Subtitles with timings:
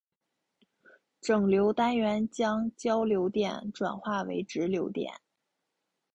[1.21, 5.13] 整流单元将交流电转化为直流电。